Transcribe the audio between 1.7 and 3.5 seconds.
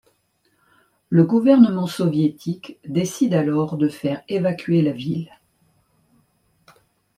soviétique décide